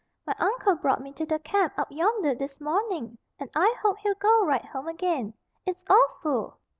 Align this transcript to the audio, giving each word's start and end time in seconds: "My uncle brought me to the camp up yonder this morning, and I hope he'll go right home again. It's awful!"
"My 0.25 0.33
uncle 0.39 0.73
brought 0.77 0.99
me 1.03 1.13
to 1.13 1.27
the 1.27 1.37
camp 1.37 1.77
up 1.77 1.91
yonder 1.91 2.33
this 2.33 2.59
morning, 2.59 3.19
and 3.39 3.51
I 3.53 3.75
hope 3.83 3.99
he'll 3.99 4.15
go 4.15 4.43
right 4.47 4.65
home 4.65 4.87
again. 4.87 5.35
It's 5.63 5.83
awful!" 5.87 6.57